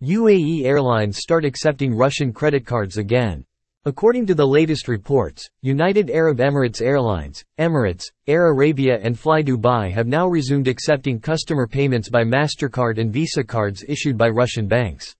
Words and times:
UAE 0.00 0.62
Airlines 0.64 1.18
start 1.18 1.44
accepting 1.44 1.92
Russian 1.92 2.32
credit 2.32 2.64
cards 2.64 2.98
again. 2.98 3.44
According 3.84 4.26
to 4.26 4.34
the 4.36 4.46
latest 4.46 4.86
reports, 4.86 5.48
United 5.62 6.08
Arab 6.08 6.38
Emirates 6.38 6.80
Airlines, 6.80 7.44
Emirates, 7.58 8.04
Air 8.28 8.46
Arabia 8.46 9.00
and 9.02 9.18
Fly 9.18 9.42
Dubai 9.42 9.90
have 9.90 10.06
now 10.06 10.28
resumed 10.28 10.68
accepting 10.68 11.18
customer 11.18 11.66
payments 11.66 12.08
by 12.10 12.22
MasterCard 12.22 12.98
and 13.00 13.12
Visa 13.12 13.42
cards 13.42 13.84
issued 13.88 14.16
by 14.16 14.28
Russian 14.28 14.68
banks. 14.68 15.16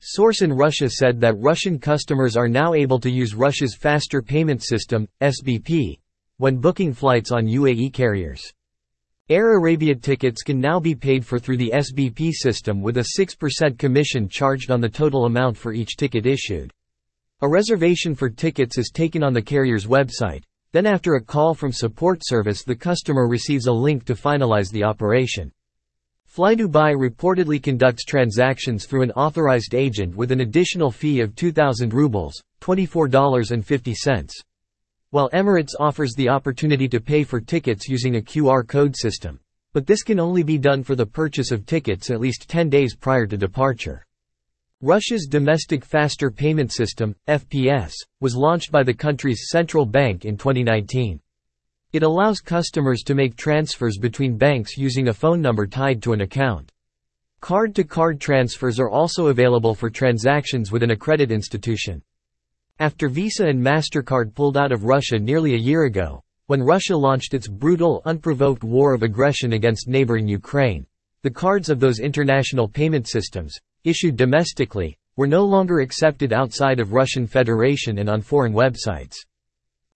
Source 0.00 0.42
in 0.42 0.52
Russia 0.52 0.90
said 0.90 1.20
that 1.20 1.38
Russian 1.38 1.78
customers 1.78 2.36
are 2.36 2.48
now 2.48 2.74
able 2.74 2.98
to 2.98 3.10
use 3.10 3.36
Russia's 3.36 3.76
Faster 3.76 4.22
Payment 4.22 4.60
System, 4.60 5.06
SBP, 5.20 6.00
when 6.38 6.56
booking 6.56 6.92
flights 6.92 7.30
on 7.30 7.46
UAE 7.46 7.92
carriers. 7.92 8.42
Air 9.30 9.56
Arabia 9.56 9.94
tickets 9.94 10.42
can 10.42 10.58
now 10.58 10.80
be 10.80 10.92
paid 10.92 11.24
for 11.24 11.38
through 11.38 11.58
the 11.58 11.70
SBP 11.72 12.32
system 12.32 12.82
with 12.82 12.96
a 12.96 13.06
6% 13.16 13.78
commission 13.78 14.28
charged 14.28 14.72
on 14.72 14.80
the 14.80 14.88
total 14.88 15.26
amount 15.26 15.56
for 15.56 15.72
each 15.72 15.96
ticket 15.96 16.26
issued. 16.26 16.72
A 17.40 17.48
reservation 17.48 18.16
for 18.16 18.28
tickets 18.28 18.76
is 18.76 18.90
taken 18.92 19.22
on 19.22 19.32
the 19.32 19.40
carrier's 19.40 19.86
website, 19.86 20.42
then 20.72 20.84
after 20.84 21.14
a 21.14 21.22
call 21.22 21.54
from 21.54 21.70
support 21.70 22.22
service 22.24 22.64
the 22.64 22.74
customer 22.74 23.28
receives 23.28 23.68
a 23.68 23.72
link 23.72 24.04
to 24.06 24.16
finalize 24.16 24.72
the 24.72 24.82
operation. 24.82 25.52
FlyDubai 26.36 26.96
reportedly 26.96 27.62
conducts 27.62 28.04
transactions 28.04 28.84
through 28.84 29.02
an 29.02 29.12
authorized 29.12 29.76
agent 29.76 30.16
with 30.16 30.32
an 30.32 30.40
additional 30.40 30.90
fee 30.90 31.20
of 31.20 31.36
2,000 31.36 31.94
rubles, 31.94 32.34
$24.50. 32.60 34.28
While 35.12 35.30
Emirates 35.30 35.72
offers 35.80 36.14
the 36.14 36.28
opportunity 36.28 36.86
to 36.88 37.00
pay 37.00 37.24
for 37.24 37.40
tickets 37.40 37.88
using 37.88 38.14
a 38.14 38.20
QR 38.20 38.64
code 38.64 38.94
system. 38.94 39.40
But 39.72 39.84
this 39.84 40.04
can 40.04 40.20
only 40.20 40.44
be 40.44 40.56
done 40.56 40.84
for 40.84 40.94
the 40.94 41.04
purchase 41.04 41.50
of 41.50 41.66
tickets 41.66 42.12
at 42.12 42.20
least 42.20 42.48
10 42.48 42.70
days 42.70 42.94
prior 42.94 43.26
to 43.26 43.36
departure. 43.36 44.06
Russia's 44.80 45.26
Domestic 45.26 45.84
Faster 45.84 46.30
Payment 46.30 46.72
System, 46.72 47.16
FPS, 47.26 47.92
was 48.20 48.36
launched 48.36 48.70
by 48.70 48.84
the 48.84 48.94
country's 48.94 49.48
central 49.48 49.84
bank 49.84 50.24
in 50.24 50.36
2019. 50.36 51.20
It 51.92 52.04
allows 52.04 52.40
customers 52.40 53.02
to 53.02 53.16
make 53.16 53.34
transfers 53.34 53.98
between 53.98 54.38
banks 54.38 54.78
using 54.78 55.08
a 55.08 55.12
phone 55.12 55.40
number 55.40 55.66
tied 55.66 56.00
to 56.04 56.12
an 56.12 56.20
account. 56.20 56.70
Card-to-card 57.40 58.20
transfers 58.20 58.78
are 58.78 58.90
also 58.90 59.26
available 59.26 59.74
for 59.74 59.90
transactions 59.90 60.70
within 60.70 60.92
a 60.92 60.96
credit 60.96 61.32
institution. 61.32 62.00
After 62.80 63.10
Visa 63.10 63.44
and 63.44 63.62
MasterCard 63.62 64.34
pulled 64.34 64.56
out 64.56 64.72
of 64.72 64.84
Russia 64.84 65.18
nearly 65.18 65.52
a 65.52 65.58
year 65.58 65.84
ago, 65.84 66.24
when 66.46 66.62
Russia 66.62 66.96
launched 66.96 67.34
its 67.34 67.46
brutal, 67.46 68.00
unprovoked 68.06 68.64
war 68.64 68.94
of 68.94 69.02
aggression 69.02 69.52
against 69.52 69.86
neighboring 69.86 70.26
Ukraine, 70.26 70.86
the 71.22 71.28
cards 71.28 71.68
of 71.68 71.78
those 71.78 71.98
international 71.98 72.66
payment 72.66 73.06
systems, 73.06 73.54
issued 73.84 74.16
domestically, 74.16 74.96
were 75.16 75.26
no 75.26 75.44
longer 75.44 75.80
accepted 75.80 76.32
outside 76.32 76.80
of 76.80 76.94
Russian 76.94 77.26
Federation 77.26 77.98
and 77.98 78.08
on 78.08 78.22
foreign 78.22 78.54
websites. 78.54 79.16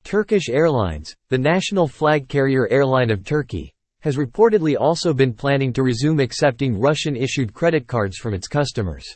Turkish 0.05 0.51
Airlines, 0.51 1.17
the 1.31 1.39
national 1.39 1.89
flag 1.89 2.29
carrier 2.29 2.69
airline 2.71 3.11
of 3.11 3.25
Turkey, 3.25 3.73
has 4.01 4.19
reportedly 4.19 4.77
also 4.79 5.15
been 5.15 5.33
planning 5.33 5.73
to 5.73 5.83
resume 5.83 6.21
accepting 6.21 6.79
Russian-issued 6.79 7.55
credit 7.55 7.87
cards 7.87 8.19
from 8.19 8.35
its 8.35 8.47
customers. 8.47 9.07